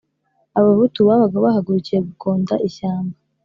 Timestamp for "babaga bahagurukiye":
1.07-1.99